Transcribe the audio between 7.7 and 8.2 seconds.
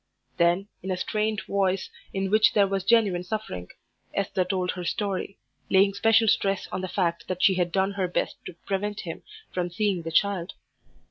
done her